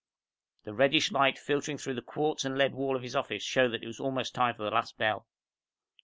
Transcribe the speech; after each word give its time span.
The 0.63 0.73
reddish 0.73 1.11
light 1.11 1.37
filtering 1.37 1.75
in 1.75 1.77
through 1.77 1.93
the 1.93 2.01
quartz 2.01 2.43
and 2.43 2.57
lead 2.57 2.73
wall 2.73 2.95
of 2.95 3.03
his 3.03 3.15
office 3.15 3.43
showed 3.43 3.69
that 3.73 3.83
it 3.83 3.87
was 3.87 3.99
almost 3.99 4.33
time 4.33 4.55
for 4.55 4.63
the 4.63 4.71
last 4.71 4.97
bell. 4.97 5.27